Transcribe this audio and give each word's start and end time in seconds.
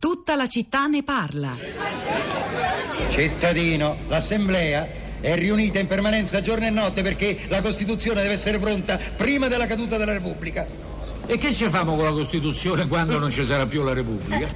Tutta 0.00 0.34
la 0.34 0.48
città 0.48 0.86
ne 0.86 1.02
parla. 1.02 1.54
Cittadino, 3.10 3.98
l'assemblea 4.08 4.88
è 5.20 5.34
riunita 5.34 5.78
in 5.78 5.86
permanenza 5.86 6.40
giorno 6.40 6.64
e 6.64 6.70
notte 6.70 7.02
perché 7.02 7.40
la 7.48 7.60
Costituzione 7.60 8.22
deve 8.22 8.32
essere 8.32 8.58
pronta 8.58 8.98
prima 9.14 9.46
della 9.48 9.66
caduta 9.66 9.98
della 9.98 10.12
Repubblica. 10.14 10.66
E 11.26 11.36
che 11.36 11.52
ci 11.52 11.68
famo 11.68 11.96
con 11.96 12.06
la 12.06 12.12
Costituzione 12.12 12.88
quando 12.88 13.18
non 13.18 13.30
ci 13.30 13.44
sarà 13.44 13.66
più 13.66 13.82
la 13.82 13.92
Repubblica? 13.92 14.48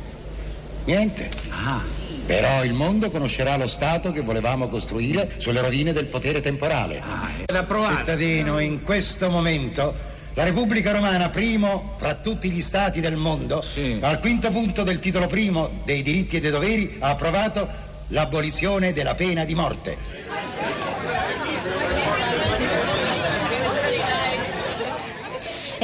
Niente. 0.87 1.29
Ah, 1.51 1.83
Però 2.25 2.65
il 2.65 2.73
mondo 2.73 3.11
conoscerà 3.11 3.59
lo 3.59 3.67
Stato 3.67 4.13
che 4.13 4.23
volevamo 4.23 4.69
costruire 4.69 5.35
sulle 5.37 5.61
rovine 5.61 5.93
del 5.93 6.07
potere 6.07 6.41
temporale. 6.41 7.03
ah, 7.07 7.29
era 7.45 7.59
approvato. 7.59 7.97
Cittadino, 7.99 8.61
in 8.61 8.83
questo 8.83 9.29
momento 9.29 10.13
la 10.35 10.43
Repubblica 10.45 10.91
Romana, 10.93 11.29
primo 11.29 11.95
fra 11.99 12.15
tutti 12.15 12.51
gli 12.51 12.61
stati 12.61 13.01
del 13.01 13.17
mondo, 13.17 13.63
Sì. 13.63 13.99
al 14.01 14.19
quinto 14.19 14.51
punto 14.51 14.83
del 14.83 14.99
titolo 14.99 15.27
primo 15.29 15.71
dei 15.85 16.03
diritti 16.03 16.37
e 16.37 16.41
dei 16.41 16.51
doveri, 16.51 16.97
ha 16.99 17.11
approvato 17.11 17.83
l'abolizione 18.09 18.93
della 18.93 19.15
pena 19.15 19.45
di 19.45 19.55
morte. 19.55 19.97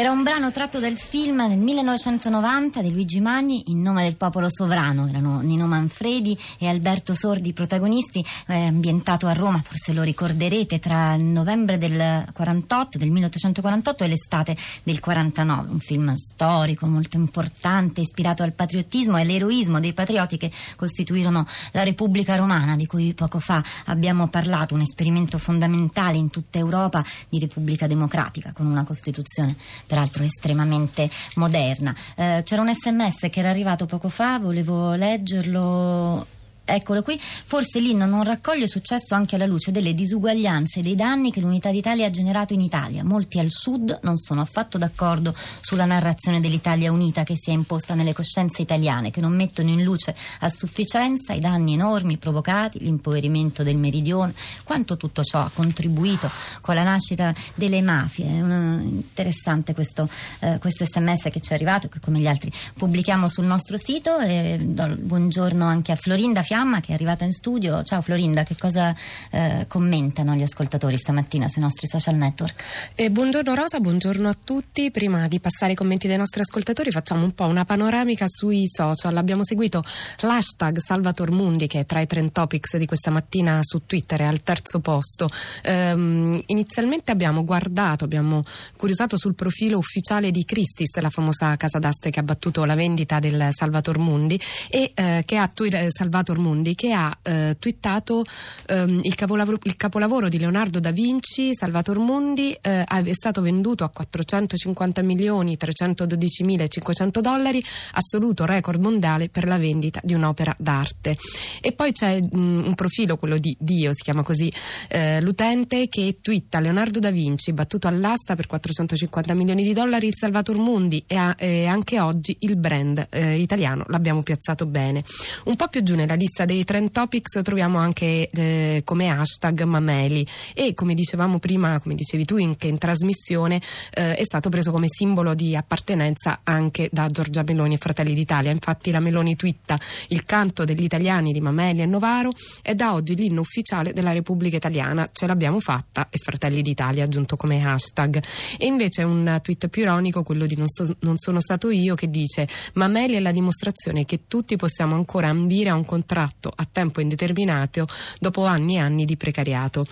Era 0.00 0.12
un 0.12 0.22
brano 0.22 0.50
tratto 0.50 0.80
dal 0.80 0.96
film 0.96 1.46
del 1.46 1.58
1990 1.58 2.80
di 2.80 2.90
Luigi 2.90 3.20
Magni, 3.20 3.64
In 3.66 3.82
nome 3.82 4.04
del 4.04 4.16
popolo 4.16 4.46
sovrano. 4.48 5.06
Erano 5.06 5.40
Nino 5.40 5.66
Manfredi 5.66 6.34
e 6.56 6.68
Alberto 6.68 7.14
Sordi 7.14 7.50
i 7.50 7.52
protagonisti, 7.52 8.24
eh, 8.46 8.64
ambientato 8.64 9.26
a 9.26 9.34
Roma, 9.34 9.60
forse 9.62 9.92
lo 9.92 10.00
ricorderete, 10.00 10.78
tra 10.78 11.12
il 11.16 11.24
novembre 11.24 11.76
del 11.76 12.24
48, 12.32 12.96
del 12.96 13.10
1848 13.10 14.04
e 14.04 14.08
l'estate 14.08 14.56
del 14.84 15.00
49. 15.00 15.68
Un 15.68 15.80
film 15.80 16.14
storico 16.14 16.86
molto 16.86 17.18
importante, 17.18 18.00
ispirato 18.00 18.42
al 18.42 18.54
patriottismo 18.54 19.18
e 19.18 19.20
all'eroismo 19.20 19.80
dei 19.80 19.92
patrioti 19.92 20.38
che 20.38 20.50
costituirono 20.76 21.46
la 21.72 21.82
Repubblica 21.82 22.36
Romana, 22.36 22.74
di 22.74 22.86
cui 22.86 23.12
poco 23.12 23.38
fa 23.38 23.62
abbiamo 23.84 24.28
parlato, 24.28 24.72
un 24.72 24.80
esperimento 24.80 25.36
fondamentale 25.36 26.16
in 26.16 26.30
tutta 26.30 26.58
Europa 26.58 27.04
di 27.28 27.38
Repubblica 27.38 27.86
Democratica, 27.86 28.52
con 28.54 28.64
una 28.64 28.84
Costituzione 28.84 29.56
peraltro 29.90 30.22
estremamente 30.22 31.10
moderna. 31.34 31.92
Eh, 32.14 32.42
c'era 32.44 32.62
un 32.62 32.72
sms 32.72 33.28
che 33.28 33.40
era 33.40 33.50
arrivato 33.50 33.86
poco 33.86 34.08
fa, 34.08 34.38
volevo 34.38 34.94
leggerlo. 34.94 36.24
Eccolo 36.72 37.02
qui, 37.02 37.18
forse 37.20 37.80
l'inno 37.80 38.06
non 38.06 38.22
raccoglie 38.22 38.68
successo 38.68 39.16
anche 39.16 39.34
alla 39.34 39.46
luce 39.46 39.72
delle 39.72 39.92
disuguaglianze 39.92 40.78
e 40.78 40.82
dei 40.82 40.94
danni 40.94 41.32
che 41.32 41.40
l'Unità 41.40 41.70
d'Italia 41.70 42.06
ha 42.06 42.10
generato 42.10 42.54
in 42.54 42.60
Italia. 42.60 43.02
Molti 43.02 43.40
al 43.40 43.50
sud 43.50 43.98
non 44.02 44.16
sono 44.16 44.40
affatto 44.40 44.78
d'accordo 44.78 45.34
sulla 45.60 45.84
narrazione 45.84 46.38
dell'Italia 46.38 46.92
unita 46.92 47.24
che 47.24 47.34
si 47.36 47.50
è 47.50 47.52
imposta 47.52 47.94
nelle 47.94 48.12
coscienze 48.12 48.62
italiane, 48.62 49.10
che 49.10 49.20
non 49.20 49.34
mettono 49.34 49.68
in 49.70 49.82
luce 49.82 50.14
a 50.40 50.48
sufficienza 50.48 51.32
i 51.32 51.40
danni 51.40 51.72
enormi 51.72 52.18
provocati, 52.18 52.78
l'impoverimento 52.78 53.64
del 53.64 53.76
meridione, 53.76 54.32
quanto 54.62 54.96
tutto 54.96 55.24
ciò 55.24 55.40
ha 55.40 55.50
contribuito 55.52 56.30
con 56.60 56.76
la 56.76 56.84
nascita 56.84 57.34
delle 57.54 57.82
mafie. 57.82 58.26
È 58.26 58.28
interessante 58.30 59.74
questo, 59.74 60.08
eh, 60.38 60.58
questo 60.60 60.84
sms 60.84 61.30
che 61.32 61.40
ci 61.40 61.50
è 61.50 61.54
arrivato, 61.54 61.88
che 61.88 61.98
come 61.98 62.20
gli 62.20 62.28
altri 62.28 62.52
pubblichiamo 62.74 63.26
sul 63.26 63.44
nostro 63.44 63.76
sito. 63.76 64.18
E 64.20 64.58
do 64.62 64.84
il 64.84 65.00
buongiorno 65.00 65.64
anche 65.64 65.90
a 65.90 65.96
Florinda 65.96 66.42
Fiamma 66.42 66.58
che 66.60 66.90
è 66.90 66.92
arrivata 66.92 67.24
in 67.24 67.32
studio. 67.32 67.82
Ciao 67.84 68.02
Florinda, 68.02 68.42
che 68.42 68.54
cosa 68.54 68.94
eh, 69.30 69.64
commentano 69.66 70.34
gli 70.34 70.42
ascoltatori 70.42 70.98
stamattina 70.98 71.48
sui 71.48 71.62
nostri 71.62 71.86
social 71.86 72.16
network? 72.16 72.92
Eh, 72.96 73.10
buongiorno 73.10 73.54
Rosa, 73.54 73.80
buongiorno 73.80 74.28
a 74.28 74.36
tutti. 74.44 74.90
Prima 74.90 75.26
di 75.26 75.40
passare 75.40 75.70
ai 75.70 75.76
commenti 75.76 76.06
dei 76.06 76.18
nostri 76.18 76.42
ascoltatori 76.42 76.90
facciamo 76.90 77.24
un 77.24 77.32
po' 77.32 77.46
una 77.46 77.64
panoramica 77.64 78.26
sui 78.28 78.68
social. 78.68 79.16
Abbiamo 79.16 79.42
seguito 79.42 79.82
l'hashtag 80.20 80.78
Salvator 80.80 81.30
Mundi 81.30 81.66
che 81.66 81.78
è 81.80 81.86
tra 81.86 82.02
i 82.02 82.06
trend 82.06 82.30
topics 82.30 82.76
di 82.76 82.84
questa 82.84 83.10
mattina 83.10 83.60
su 83.62 83.86
Twitter 83.86 84.20
è 84.20 84.24
al 84.24 84.42
terzo 84.42 84.80
posto. 84.80 85.30
Ehm, 85.62 86.42
inizialmente 86.46 87.10
abbiamo 87.10 87.42
guardato, 87.42 88.04
abbiamo 88.04 88.42
curiosato 88.76 89.16
sul 89.16 89.34
profilo 89.34 89.78
ufficiale 89.78 90.30
di 90.30 90.44
Christis, 90.44 90.94
la 91.00 91.08
famosa 91.08 91.56
casa 91.56 91.78
d'aste 91.78 92.10
che 92.10 92.20
ha 92.20 92.22
battuto 92.22 92.66
la 92.66 92.74
vendita 92.74 93.18
del 93.18 93.48
Salvator 93.50 93.96
Mundi 93.96 94.38
e 94.68 94.92
eh, 94.94 95.22
che 95.24 95.36
ha 95.36 95.48
twi- 95.48 95.68
eh, 95.70 95.88
Salvator 95.88 96.38
Mundi 96.40 96.74
che 96.74 96.92
ha 96.92 97.16
eh, 97.22 97.56
twittato 97.58 98.24
ehm, 98.66 99.00
il, 99.02 99.14
capolavoro, 99.14 99.58
il 99.62 99.76
capolavoro 99.76 100.28
di 100.28 100.38
Leonardo 100.38 100.80
da 100.80 100.90
Vinci, 100.90 101.54
Salvator 101.54 101.98
Mundi, 101.98 102.56
eh, 102.60 102.84
è 102.84 103.12
stato 103.12 103.40
venduto 103.40 103.84
a 103.84 103.88
450 103.88 105.02
milioni 105.02 105.56
312 105.56 106.44
mila 106.44 106.64
e 106.64 106.68
500 106.68 107.20
dollari, 107.20 107.62
assoluto 107.92 108.44
record 108.44 108.80
mondiale 108.80 109.28
per 109.28 109.46
la 109.46 109.58
vendita 109.58 110.00
di 110.02 110.14
un'opera 110.14 110.54
d'arte. 110.58 111.16
E 111.60 111.72
poi 111.72 111.92
c'è 111.92 112.18
mm, 112.20 112.64
un 112.64 112.74
profilo, 112.74 113.16
quello 113.16 113.38
di 113.38 113.54
Dio, 113.58 113.92
si 113.92 114.02
chiama 114.02 114.22
così 114.22 114.52
eh, 114.88 115.20
l'utente, 115.20 115.88
che 115.88 116.18
twitta 116.20 116.60
Leonardo 116.60 116.98
da 116.98 117.10
Vinci, 117.10 117.52
battuto 117.52 117.88
all'asta 117.88 118.34
per 118.34 118.46
450 118.46 119.34
milioni 119.34 119.62
di 119.62 119.72
dollari, 119.72 120.06
il 120.06 120.14
Salvator 120.16 120.56
Mundi 120.56 121.04
e, 121.06 121.16
a- 121.16 121.34
e 121.38 121.66
anche 121.66 122.00
oggi 122.00 122.36
il 122.40 122.56
brand 122.56 123.06
eh, 123.10 123.38
italiano 123.38 123.84
l'abbiamo 123.88 124.22
piazzato 124.22 124.66
bene. 124.66 125.02
Un 125.44 125.56
po' 125.56 125.68
più 125.68 125.82
giù 125.82 125.94
nella 125.94 126.14
lista 126.14 126.29
dei 126.44 126.64
trend 126.64 126.90
topics 126.90 127.40
troviamo 127.42 127.78
anche 127.78 128.28
eh, 128.28 128.82
come 128.84 129.08
hashtag 129.08 129.62
Mameli 129.62 130.26
e 130.54 130.74
come 130.74 130.94
dicevamo 130.94 131.38
prima, 131.38 131.80
come 131.80 131.94
dicevi 131.94 132.24
tu 132.24 132.36
in, 132.36 132.56
che 132.56 132.68
in 132.68 132.78
trasmissione 132.78 133.60
eh, 133.92 134.14
è 134.14 134.22
stato 134.22 134.48
preso 134.48 134.70
come 134.70 134.86
simbolo 134.88 135.34
di 135.34 135.56
appartenenza 135.56 136.40
anche 136.44 136.88
da 136.92 137.08
Giorgia 137.08 137.42
Meloni 137.42 137.74
e 137.74 137.78
Fratelli 137.78 138.14
d'Italia. 138.14 138.50
Infatti 138.50 138.90
la 138.90 139.00
Meloni 139.00 139.34
twitta 139.34 139.78
il 140.08 140.24
canto 140.24 140.64
degli 140.64 140.84
italiani 140.84 141.32
di 141.32 141.40
Mameli 141.40 141.82
e 141.82 141.86
Novaro 141.86 142.32
è 142.62 142.74
da 142.74 142.94
oggi 142.94 143.16
l'inno 143.16 143.40
ufficiale 143.40 143.92
della 143.92 144.12
Repubblica 144.12 144.56
Italiana. 144.56 145.08
Ce 145.12 145.26
l'abbiamo 145.26 145.58
fatta 145.58 146.08
e 146.10 146.18
Fratelli 146.18 146.62
d'Italia 146.62 147.04
aggiunto 147.04 147.36
come 147.36 147.64
hashtag. 147.64 148.22
E 148.56 148.66
invece 148.66 149.02
un 149.02 149.38
tweet 149.42 149.68
più 149.68 149.82
ironico, 149.82 150.22
quello 150.22 150.46
di 150.46 150.56
non, 150.56 150.68
sto- 150.68 150.96
non 151.00 151.16
sono 151.16 151.40
stato 151.40 151.70
io, 151.70 151.94
che 151.94 152.08
dice 152.08 152.46
Mameli 152.74 153.14
è 153.14 153.20
la 153.20 153.32
dimostrazione 153.32 154.04
che 154.04 154.20
tutti 154.28 154.56
possiamo 154.56 154.94
ancora 154.94 155.28
ambire 155.28 155.70
a 155.70 155.74
un 155.74 155.84
contratto 155.84 156.18
a 156.22 156.66
tempo 156.70 157.00
indeterminato 157.00 157.86
dopo 158.18 158.44
anni 158.44 158.76
e 158.76 158.78
anni 158.78 159.04
di 159.04 159.16
precariato. 159.16 159.86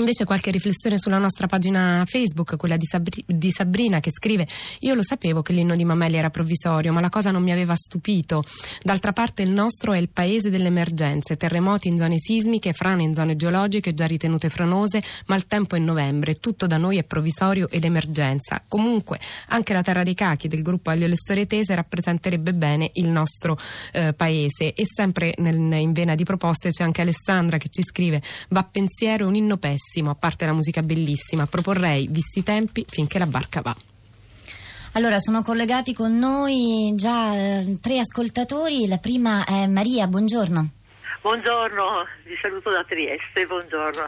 Invece 0.00 0.24
qualche 0.24 0.50
riflessione 0.50 0.98
sulla 0.98 1.18
nostra 1.18 1.46
pagina 1.46 2.04
Facebook, 2.06 2.56
quella 2.56 2.78
di, 2.78 2.86
Sabri- 2.86 3.22
di 3.26 3.50
Sabrina 3.50 4.00
che 4.00 4.10
scrive 4.10 4.46
Io 4.80 4.94
lo 4.94 5.02
sapevo 5.02 5.42
che 5.42 5.52
l'inno 5.52 5.76
di 5.76 5.84
Mameli 5.84 6.16
era 6.16 6.30
provvisorio, 6.30 6.90
ma 6.90 7.00
la 7.00 7.10
cosa 7.10 7.30
non 7.30 7.42
mi 7.42 7.52
aveva 7.52 7.74
stupito. 7.74 8.42
D'altra 8.82 9.12
parte 9.12 9.42
il 9.42 9.52
nostro 9.52 9.92
è 9.92 9.98
il 9.98 10.08
paese 10.08 10.48
delle 10.48 10.68
emergenze, 10.68 11.36
terremoti 11.36 11.88
in 11.88 11.98
zone 11.98 12.18
sismiche, 12.18 12.72
frane 12.72 13.02
in 13.02 13.14
zone 13.14 13.36
geologiche 13.36 13.92
già 13.92 14.06
ritenute 14.06 14.48
franose, 14.48 15.02
ma 15.26 15.36
il 15.36 15.46
tempo 15.46 15.76
è 15.76 15.78
novembre, 15.78 16.36
tutto 16.36 16.66
da 16.66 16.78
noi 16.78 16.96
è 16.96 17.04
provvisorio 17.04 17.68
ed 17.68 17.84
emergenza. 17.84 18.64
Comunque 18.66 19.20
anche 19.48 19.74
la 19.74 19.82
terra 19.82 20.02
dei 20.02 20.14
cachi 20.14 20.48
del 20.48 20.62
gruppo 20.62 20.88
Aglio 20.88 21.08
le 21.08 21.16
storie 21.16 21.46
tese 21.46 21.74
rappresenterebbe 21.74 22.54
bene 22.54 22.90
il 22.94 23.08
nostro 23.08 23.58
eh, 23.92 24.14
paese. 24.14 24.72
E 24.72 24.86
sempre 24.86 25.34
nel- 25.36 25.56
in 25.56 25.92
vena 25.92 26.14
di 26.14 26.24
proposte 26.24 26.70
c'è 26.70 26.84
anche 26.84 27.02
Alessandra 27.02 27.58
che 27.58 27.68
ci 27.68 27.82
scrive 27.82 28.22
Va 28.48 28.64
pensiero 28.64 29.26
un 29.26 29.34
inno 29.34 29.58
pessimo, 29.58 29.88
a 29.98 30.14
parte 30.14 30.46
la 30.46 30.52
musica 30.52 30.82
bellissima. 30.82 31.46
Proporrei, 31.46 32.06
visti 32.08 32.38
i 32.38 32.42
tempi, 32.42 32.84
finché 32.88 33.18
la 33.18 33.26
barca 33.26 33.60
va. 33.60 33.74
Allora, 34.92 35.18
sono 35.18 35.42
collegati 35.42 35.94
con 35.94 36.18
noi 36.18 36.92
già 36.96 37.34
eh, 37.34 37.78
tre 37.80 37.98
ascoltatori. 37.98 38.86
La 38.86 38.98
prima 38.98 39.44
è 39.44 39.66
Maria, 39.66 40.06
buongiorno. 40.06 40.68
Buongiorno, 41.22 42.06
vi 42.24 42.34
saluto 42.40 42.70
da 42.70 42.82
Trieste, 42.84 43.44
buongiorno. 43.46 44.04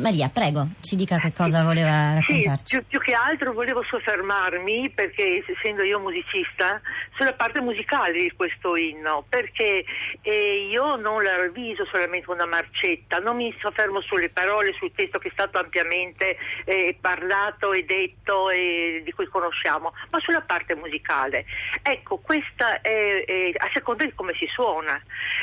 Maria, 0.00 0.28
prego, 0.28 0.68
ci 0.80 0.96
dica 0.96 1.18
che 1.18 1.32
cosa 1.32 1.62
voleva 1.62 2.18
Sì, 2.26 2.44
raccontarci. 2.44 2.76
più, 2.76 2.86
più 2.86 3.00
che 3.00 3.12
altro 3.12 3.52
volevo 3.52 3.82
soffermarmi, 3.88 4.90
perché 4.90 5.42
essendo 5.46 5.82
io 5.82 5.98
musicista, 5.98 6.80
sulla 7.16 7.32
parte 7.34 7.60
musicale 7.60 8.12
di 8.12 8.32
questo 8.36 8.76
inno, 8.76 9.24
perché 9.28 9.84
eh, 10.22 10.68
io 10.70 10.96
non 10.96 11.22
la 11.22 11.36
ravviso 11.36 11.84
solamente 11.86 12.30
una 12.30 12.46
marcetta, 12.46 13.18
non 13.18 13.36
mi 13.36 13.54
soffermo 13.60 14.00
sulle 14.00 14.28
parole, 14.30 14.72
sul 14.78 14.92
testo 14.94 15.18
che 15.18 15.28
è 15.28 15.32
stato 15.32 15.58
ampiamente 15.58 16.36
eh, 16.64 16.96
parlato 17.00 17.72
e 17.72 17.84
detto 17.84 18.50
e 18.50 19.02
di 19.04 19.12
cui 19.12 19.26
conosciamo, 19.26 19.92
ma 20.10 20.20
sulla 20.20 20.40
parte 20.42 20.74
musicale. 20.74 21.44
Ecco, 21.82 22.18
questa 22.18 22.80
è, 22.80 23.24
è 23.24 23.50
a 23.56 23.70
seconda 23.72 24.04
di 24.04 24.12
come 24.14 24.32
si 24.34 24.46
suona. 24.52 25.00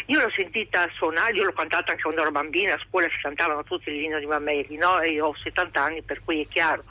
Io 0.07 0.21
l'ho 0.21 0.31
sentita 0.35 0.87
suonare, 0.93 1.33
io 1.33 1.43
l'ho 1.43 1.53
cantata 1.53 1.91
anche 1.91 2.03
quando 2.03 2.21
ero 2.21 2.31
bambina, 2.31 2.73
a 2.73 2.79
scuola 2.87 3.07
si 3.09 3.17
cantavano 3.21 3.63
tutti 3.63 3.91
l'inno 3.91 4.19
di 4.19 4.25
Mameli, 4.45 4.77
no? 4.77 4.99
E 5.01 5.09
io 5.09 5.27
ho 5.27 5.35
70 5.35 5.81
anni, 5.81 6.03
per 6.03 6.21
cui 6.23 6.41
è 6.41 6.47
chiaro. 6.47 6.83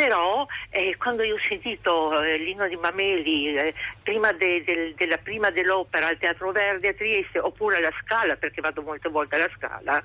Però 0.00 0.46
eh, 0.70 0.96
quando 0.96 1.22
io 1.22 1.34
ho 1.34 1.40
sentito 1.46 2.22
eh, 2.22 2.38
l'inno 2.38 2.66
di 2.66 2.76
Mameli 2.76 3.54
eh, 3.54 3.74
prima, 4.02 4.32
de, 4.32 4.64
de, 4.64 4.94
della, 4.96 5.18
prima 5.18 5.50
dell'opera 5.50 6.06
al 6.06 6.16
Teatro 6.16 6.52
Verdi 6.52 6.86
a 6.86 6.94
Trieste 6.94 7.38
oppure 7.38 7.76
alla 7.76 7.92
Scala, 8.02 8.36
perché 8.36 8.62
vado 8.62 8.80
molte 8.80 9.10
volte 9.10 9.34
alla 9.34 9.50
Scala, 9.54 10.02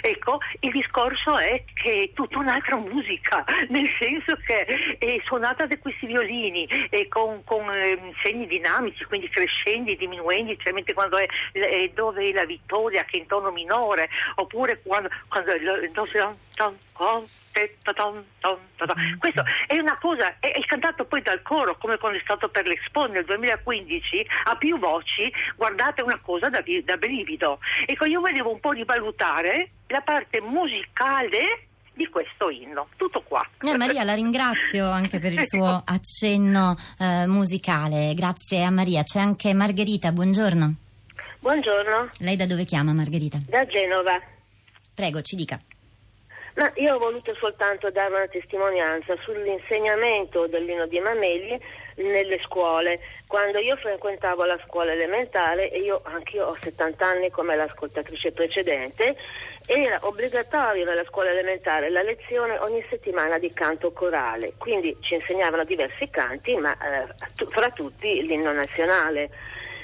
ecco, 0.00 0.38
il 0.60 0.70
discorso 0.70 1.36
è 1.36 1.62
che 1.74 2.04
è 2.04 2.12
tutta 2.14 2.38
un'altra 2.38 2.76
musica, 2.76 3.44
nel 3.68 3.90
senso 3.98 4.34
che 4.46 4.64
è 4.98 5.20
suonata 5.24 5.66
da 5.66 5.76
questi 5.76 6.06
violini 6.06 6.64
e 6.88 7.06
con, 7.08 7.44
con 7.44 7.70
ehm, 7.70 8.14
segni 8.22 8.46
dinamici, 8.46 9.04
quindi 9.04 9.28
crescendi, 9.28 9.94
diminuendo, 9.96 10.56
cioè 10.56 10.72
mentre 10.72 10.94
quando 10.94 11.18
è, 11.18 11.26
è 11.52 11.90
dove 11.92 12.30
è 12.30 12.32
la 12.32 12.46
vittoria 12.46 13.04
che 13.04 13.18
è 13.18 13.20
in 13.20 13.26
tono 13.26 13.50
minore, 13.50 14.08
oppure 14.36 14.80
quando, 14.82 15.10
quando 15.28 15.52
è, 15.52 15.90
questo 19.34 19.42
è 19.66 19.78
una 19.78 19.98
cosa, 19.98 20.38
è, 20.38 20.52
è, 20.52 20.60
cantato 20.64 21.04
poi 21.04 21.20
dal 21.22 21.42
coro, 21.42 21.76
come 21.76 21.98
quando 21.98 22.18
è 22.18 22.20
stato 22.22 22.48
per 22.48 22.66
l'Expo 22.66 23.06
nel 23.06 23.24
2015, 23.24 24.26
a 24.44 24.56
più 24.56 24.78
voci, 24.78 25.32
guardate 25.56 26.02
una 26.02 26.18
cosa 26.20 26.48
da, 26.48 26.62
da 26.84 26.96
brivido. 26.96 27.58
Ecco, 27.86 28.04
io 28.04 28.20
volevo 28.20 28.52
un 28.52 28.60
po' 28.60 28.70
rivalutare 28.70 29.70
la 29.88 30.00
parte 30.00 30.40
musicale 30.40 31.66
di 31.92 32.08
questo 32.08 32.50
inno. 32.50 32.88
Tutto 32.96 33.22
qua. 33.22 33.46
Eh, 33.60 33.76
Maria, 33.76 34.04
la 34.04 34.14
ringrazio 34.14 34.88
anche 34.88 35.18
per 35.18 35.32
il 35.32 35.46
suo 35.46 35.82
accenno 35.84 36.76
eh, 36.98 37.26
musicale. 37.26 38.14
Grazie 38.14 38.64
a 38.64 38.70
Maria. 38.70 39.02
C'è 39.02 39.20
anche 39.20 39.52
Margherita, 39.54 40.12
buongiorno. 40.12 40.74
Buongiorno. 41.38 42.10
Lei 42.18 42.36
da 42.36 42.46
dove 42.46 42.64
chiama 42.64 42.92
Margherita? 42.92 43.38
Da 43.46 43.66
Genova. 43.66 44.18
Prego, 44.94 45.20
ci 45.22 45.36
dica. 45.36 45.58
Ma 46.54 46.70
io 46.76 46.94
ho 46.94 46.98
voluto 46.98 47.34
soltanto 47.34 47.90
dare 47.90 48.14
una 48.14 48.28
testimonianza 48.28 49.16
sull'insegnamento 49.22 50.46
dell'inno 50.46 50.86
di 50.86 51.00
Mameli 51.00 51.60
nelle 51.96 52.38
scuole. 52.44 53.00
Quando 53.26 53.58
io 53.58 53.74
frequentavo 53.76 54.44
la 54.44 54.58
scuola 54.64 54.92
elementare, 54.92 55.70
e 55.70 55.80
io 55.80 56.00
anch'io 56.04 56.46
ho 56.46 56.56
70 56.60 57.04
anni 57.04 57.30
come 57.30 57.56
l'ascoltatrice 57.56 58.30
precedente, 58.30 59.16
era 59.66 59.98
obbligatorio 60.02 60.84
nella 60.84 61.04
scuola 61.04 61.30
elementare 61.30 61.90
la 61.90 62.02
lezione 62.02 62.56
ogni 62.58 62.84
settimana 62.88 63.38
di 63.38 63.52
canto 63.52 63.92
corale, 63.92 64.52
quindi 64.56 64.96
ci 65.00 65.14
insegnavano 65.14 65.64
diversi 65.64 66.08
canti, 66.08 66.54
ma 66.54 66.72
eh, 66.72 67.46
fra 67.48 67.70
tutti 67.70 68.24
l'inno 68.24 68.52
nazionale. 68.52 69.28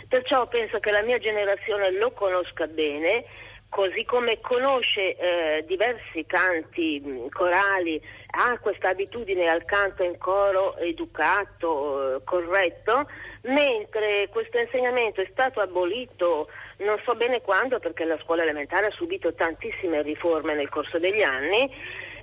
Perciò 0.06 0.46
penso 0.46 0.78
che 0.78 0.92
la 0.92 1.02
mia 1.02 1.18
generazione 1.18 1.90
lo 1.92 2.12
conosca 2.12 2.66
bene 2.66 3.24
così 3.70 4.04
come 4.04 4.40
conosce 4.40 5.16
eh, 5.16 5.64
diversi 5.66 6.26
canti 6.26 7.00
mh, 7.00 7.28
corali, 7.30 8.00
ha 8.32 8.58
questa 8.58 8.90
abitudine 8.90 9.46
al 9.46 9.64
canto 9.64 10.02
in 10.02 10.18
coro 10.18 10.76
educato, 10.76 12.16
eh, 12.16 12.24
corretto, 12.24 13.08
mentre 13.42 14.28
questo 14.28 14.58
insegnamento 14.58 15.22
è 15.22 15.28
stato 15.30 15.60
abolito 15.60 16.48
non 16.80 16.98
so 17.04 17.14
bene 17.14 17.40
quando 17.40 17.78
perché 17.78 18.04
la 18.04 18.18
scuola 18.22 18.42
elementare 18.42 18.86
ha 18.86 18.90
subito 18.90 19.34
tantissime 19.34 20.02
riforme 20.02 20.54
nel 20.54 20.68
corso 20.68 20.98
degli 20.98 21.22
anni. 21.22 21.70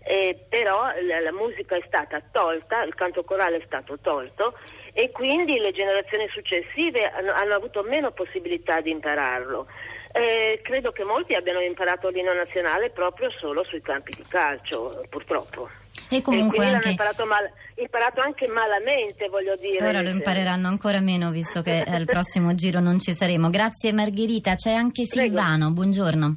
Eh, 0.10 0.46
però 0.48 0.84
la, 1.02 1.20
la 1.20 1.34
musica 1.34 1.76
è 1.76 1.84
stata 1.86 2.22
tolta, 2.32 2.82
il 2.84 2.96
canto 2.96 3.26
corale 3.26 3.58
è 3.58 3.64
stato 3.66 4.00
tolto 4.00 4.58
e 4.94 5.12
quindi 5.12 5.60
le 5.60 5.74
generazioni 5.74 6.30
successive 6.30 7.12
hanno, 7.12 7.34
hanno 7.34 7.56
avuto 7.56 7.84
meno 7.84 8.12
possibilità 8.12 8.80
di 8.80 8.92
impararlo. 8.92 9.68
Eh, 10.12 10.60
credo 10.64 10.92
che 10.92 11.04
molti 11.04 11.34
abbiano 11.34 11.60
imparato 11.60 12.10
l'inno 12.10 12.34
nazionale 12.34 12.90
proprio 12.90 13.30
solo 13.32 13.64
sui 13.64 13.82
campi 13.82 14.14
di 14.16 14.24
calcio, 14.28 15.06
purtroppo. 15.10 15.70
E 16.10 16.22
comunque 16.22 16.66
e 16.66 16.74
anche... 16.74 16.90
imparato, 16.90 17.26
mal, 17.26 17.50
imparato, 17.76 18.22
anche 18.22 18.48
malamente, 18.48 19.28
voglio 19.28 19.56
dire. 19.56 19.86
Ora 19.86 20.02
lo 20.02 20.10
impareranno 20.10 20.68
ancora 20.68 21.02
meno, 21.02 21.32
visto 21.32 21.62
che 21.62 21.84
al 21.86 22.06
prossimo 22.08 22.56
giro 22.56 22.80
non 22.80 23.00
ci 23.00 23.14
saremo. 23.14 23.50
Grazie 23.50 23.92
Margherita. 23.92 24.56
C'è 24.56 24.72
anche 24.72 25.04
Silvano, 25.06 25.58
Prego. 25.58 25.72
buongiorno. 25.72 26.36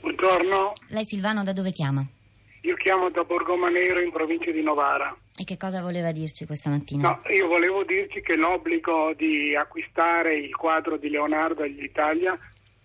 Buongiorno. 0.00 0.72
Lei 0.88 1.04
Silvano 1.04 1.42
da 1.42 1.52
dove 1.52 1.70
chiama? 1.70 2.04
Io 2.62 2.76
chiamo 2.76 3.10
da 3.10 3.22
Borgomanero 3.22 4.00
in 4.00 4.10
provincia 4.10 4.50
di 4.50 4.62
Novara. 4.62 5.14
E 5.36 5.44
che 5.44 5.58
cosa 5.58 5.82
voleva 5.82 6.12
dirci 6.12 6.46
questa 6.46 6.70
mattina? 6.70 7.08
No, 7.08 7.30
io 7.30 7.46
volevo 7.46 7.84
dirci 7.84 8.22
che 8.22 8.36
l'obbligo 8.36 9.12
di 9.14 9.54
acquistare 9.54 10.34
il 10.34 10.54
quadro 10.56 10.96
di 10.96 11.10
Leonardo 11.10 11.62
all'Italia 11.62 12.38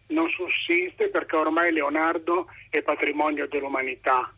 non 0.09 0.29
sussiste 0.29 1.09
perché 1.09 1.35
ormai 1.35 1.71
Leonardo 1.71 2.47
è 2.69 2.81
patrimonio 2.81 3.47
dell'umanità. 3.47 4.31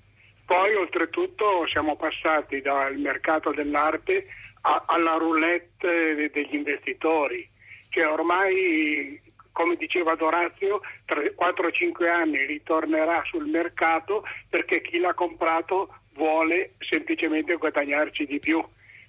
Poi 0.45 0.75
oltretutto 0.75 1.65
siamo 1.67 1.95
passati 1.95 2.61
dal 2.61 2.97
mercato 2.97 3.51
dell'arte 3.51 4.27
a, 4.61 4.83
alla 4.87 5.13
roulette 5.13 6.29
degli 6.31 6.55
investitori, 6.55 7.47
che 7.89 8.03
ormai, 8.03 9.21
come 9.51 9.75
diceva 9.75 10.15
Dorazio, 10.15 10.81
tra 11.05 11.21
4-5 11.21 12.09
anni 12.09 12.45
ritornerà 12.45 13.23
sul 13.25 13.47
mercato 13.47 14.23
perché 14.49 14.81
chi 14.81 14.99
l'ha 14.99 15.13
comprato 15.13 15.95
vuole 16.13 16.73
semplicemente 16.79 17.55
guadagnarci 17.55 18.25
di 18.25 18.39
più. 18.39 18.63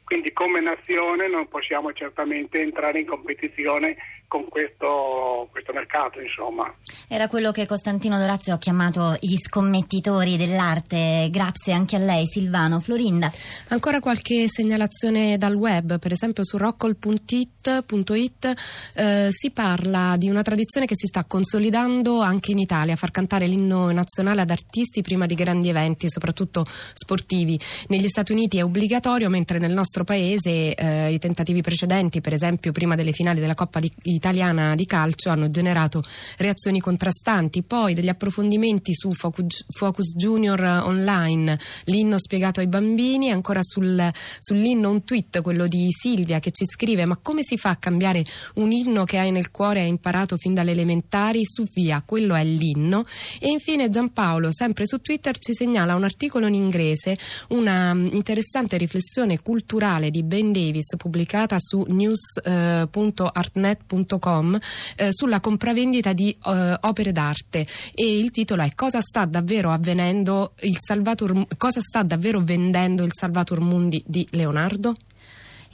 Quindi 0.04 0.32
come 0.32 0.60
nazione 0.60 1.28
non 1.28 1.48
possiamo 1.48 1.92
certamente 1.92 2.60
entrare 2.60 3.00
in 3.00 3.06
competizione 3.06 3.96
con 4.32 4.48
questo, 4.48 5.46
questo, 5.50 5.74
mercato, 5.74 6.18
insomma. 6.18 6.74
Era 7.06 7.28
quello 7.28 7.52
che 7.52 7.66
Costantino 7.66 8.16
Dorazio 8.16 8.54
ha 8.54 8.58
chiamato 8.58 9.14
gli 9.20 9.36
scommettitori 9.36 10.38
dell'arte. 10.38 11.28
Grazie 11.30 11.74
anche 11.74 11.96
a 11.96 11.98
lei, 11.98 12.26
Silvano. 12.26 12.80
Florinda. 12.80 13.30
Ancora 13.68 14.00
qualche 14.00 14.48
segnalazione 14.48 15.36
dal 15.36 15.54
web, 15.54 15.98
per 15.98 16.12
esempio 16.12 16.46
su 16.46 16.56
rockall.it 16.56 18.54
eh, 18.94 19.28
si 19.30 19.50
parla 19.50 20.16
di 20.16 20.30
una 20.30 20.40
tradizione 20.40 20.86
che 20.86 20.94
si 20.96 21.08
sta 21.08 21.26
consolidando 21.26 22.22
anche 22.22 22.52
in 22.52 22.58
Italia, 22.58 22.96
far 22.96 23.10
cantare 23.10 23.46
l'inno 23.46 23.92
nazionale 23.92 24.40
ad 24.40 24.50
artisti 24.50 25.02
prima 25.02 25.26
di 25.26 25.34
grandi 25.34 25.68
eventi, 25.68 26.08
soprattutto 26.08 26.64
sportivi. 26.94 27.60
Negli 27.88 28.08
Stati 28.08 28.32
Uniti 28.32 28.56
è 28.56 28.64
obbligatorio, 28.64 29.28
mentre 29.28 29.58
nel 29.58 29.74
nostro 29.74 30.04
paese 30.04 30.74
eh, 30.74 31.12
i 31.12 31.18
tentativi 31.18 31.60
precedenti, 31.60 32.22
per 32.22 32.32
esempio 32.32 32.72
prima 32.72 32.94
delle 32.94 33.12
finali 33.12 33.38
della 33.38 33.54
Coppa 33.54 33.78
di 33.78 34.20
italiana 34.22 34.76
di 34.76 34.86
calcio 34.86 35.30
hanno 35.30 35.50
generato 35.50 36.00
reazioni 36.36 36.78
contrastanti. 36.78 37.64
Poi 37.64 37.92
degli 37.92 38.08
approfondimenti 38.08 38.94
su 38.94 39.10
Focus, 39.10 39.64
Focus 39.68 40.14
Junior 40.14 40.60
Online, 40.60 41.58
l'inno 41.86 42.18
spiegato 42.18 42.60
ai 42.60 42.68
bambini, 42.68 43.32
ancora 43.32 43.64
sul, 43.64 44.08
sull'inno 44.38 44.90
un 44.90 45.02
tweet, 45.02 45.40
quello 45.40 45.66
di 45.66 45.88
Silvia 45.90 46.38
che 46.38 46.52
ci 46.52 46.66
scrive 46.66 47.04
ma 47.04 47.18
come 47.20 47.42
si 47.42 47.56
fa 47.56 47.70
a 47.70 47.76
cambiare 47.76 48.24
un 48.54 48.70
inno 48.70 49.02
che 49.02 49.18
hai 49.18 49.32
nel 49.32 49.50
cuore 49.50 49.80
e 49.80 49.82
hai 49.82 49.88
imparato 49.88 50.36
fin 50.36 50.54
dalle 50.54 50.70
elementari? 50.70 51.44
Su 51.44 51.64
via, 51.72 52.00
quello 52.06 52.36
è 52.36 52.44
l'inno. 52.44 53.02
E 53.40 53.48
infine 53.48 53.90
Giampaolo, 53.90 54.52
sempre 54.52 54.86
su 54.86 55.00
Twitter, 55.00 55.36
ci 55.36 55.52
segnala 55.52 55.96
un 55.96 56.04
articolo 56.04 56.46
in 56.46 56.54
inglese, 56.54 57.18
una 57.48 57.92
mm, 57.92 58.10
interessante 58.12 58.76
riflessione 58.76 59.42
culturale 59.42 60.10
di 60.10 60.22
Ben 60.22 60.52
Davis 60.52 60.94
pubblicata 60.96 61.56
su 61.58 61.84
news.artnet.com 61.88 64.10
www.salvatormundi.com 64.12 64.58
eh, 64.96 65.12
sulla 65.12 65.40
compravendita 65.40 66.12
di 66.12 66.30
eh, 66.44 66.76
opere 66.80 67.12
d'arte 67.12 67.66
e 67.94 68.18
il 68.18 68.30
titolo 68.30 68.62
è 68.62 68.70
Cosa 68.74 69.00
sta 69.00 69.24
davvero 69.24 69.70
avvenendo 69.70 70.52
il 70.60 70.76
Salvator, 70.78 71.46
cosa 71.56 71.80
sta 71.80 72.02
davvero 72.02 72.40
vendendo 72.40 73.04
il 73.04 73.12
Salvator 73.12 73.60
Mundi 73.60 74.02
di 74.06 74.26
Leonardo? 74.30 74.94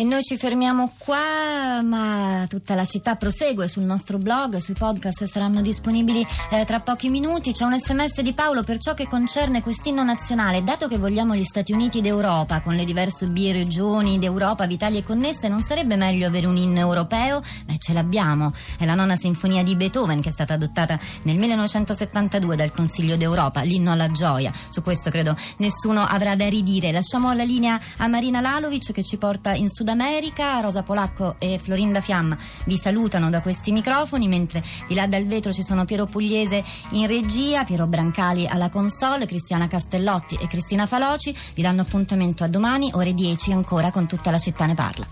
E 0.01 0.05
noi 0.05 0.23
ci 0.23 0.37
fermiamo 0.37 0.93
qua, 0.97 1.83
ma 1.83 2.45
tutta 2.49 2.77
la 2.77 2.85
città 2.85 3.17
prosegue 3.17 3.67
sul 3.67 3.83
nostro 3.83 4.19
blog, 4.19 4.59
sui 4.59 4.75
podcast 4.75 5.25
saranno 5.25 5.61
disponibili 5.61 6.25
eh, 6.53 6.65
tra 6.65 6.79
pochi 6.79 7.09
minuti. 7.09 7.51
C'è 7.51 7.65
un 7.65 7.77
sms 7.77 8.21
di 8.21 8.33
Paolo 8.33 8.63
per 8.63 8.79
ciò 8.79 8.95
che 8.95 9.09
concerne 9.09 9.61
quest'inno 9.61 10.05
nazionale. 10.05 10.63
Dato 10.63 10.87
che 10.87 10.99
vogliamo 10.99 11.35
gli 11.35 11.43
Stati 11.43 11.73
Uniti 11.73 12.01
d'Europa, 12.01 12.61
con 12.61 12.77
le 12.77 12.85
diverse 12.85 13.29
regioni 13.29 14.21
d'Europa 14.21 14.67
vitali 14.67 14.99
e 14.99 15.03
connesse, 15.03 15.49
non 15.49 15.65
sarebbe 15.67 15.97
meglio 15.97 16.29
avere 16.29 16.47
un 16.47 16.57
inno 16.57 16.79
europeo? 16.79 17.43
Beh, 17.65 17.79
ce 17.81 17.93
l'abbiamo. 17.93 18.53
È 18.79 18.85
la 18.85 18.95
nona 18.95 19.17
sinfonia 19.17 19.65
di 19.65 19.75
Beethoven 19.75 20.21
che 20.21 20.29
è 20.29 20.33
stata 20.33 20.55
adottata 20.55 20.97
nel 21.23 21.39
1972 21.39 22.55
dal 22.55 22.71
Consiglio 22.71 23.17
d'Europa, 23.17 23.63
l'inno 23.63 23.91
alla 23.91 24.13
gioia. 24.13 24.53
Su 24.69 24.81
questo 24.81 25.11
credo 25.11 25.37
nessuno 25.57 26.03
avrà 26.03 26.37
da 26.37 26.49
ridire. 26.49 26.93
Lasciamo 26.93 27.33
la 27.33 27.43
linea 27.43 27.81
a 27.97 28.07
Marina 28.07 28.41
Lalovic 28.41 28.93
che 28.93 29.03
ci 29.03 29.17
porta 29.17 29.55
in 29.55 29.69
Sud 29.89 30.01
America. 30.01 30.61
Rosa 30.61 30.83
Polacco 30.83 31.37
e 31.39 31.59
Florinda 31.59 32.03
Fiamma 32.03 32.37
vi 32.67 32.77
salutano 32.77 33.31
da 33.31 33.41
questi 33.41 33.73
microfoni, 33.73 34.29
mentre 34.29 34.63
di 34.87 34.95
là 34.95 35.07
dal 35.07 35.25
vetro 35.25 35.51
ci 35.53 35.63
sono 35.63 35.87
Piero 35.87 36.05
Pugliese 36.05 36.63
in 36.91 37.07
regia, 37.07 37.65
Piero 37.65 37.87
Brancali 37.87 38.47
alla 38.47 38.69
console, 38.69 39.25
Cristiana 39.27 39.67
Castellotti 39.67 40.37
e 40.37 40.47
Cristina 40.47 40.87
Faloci. 40.87 41.35
Vi 41.55 41.63
danno 41.63 41.83
appuntamento 41.83 42.45
a 42.45 42.49
domani, 42.49 42.91
ore 42.95 43.15
10 43.15 43.53
ancora 43.53 43.91
con 43.91 44.07
tutta 44.07 44.31
la 44.31 44.39
città 44.39 44.67
ne 44.67 44.75
parla. 44.75 45.07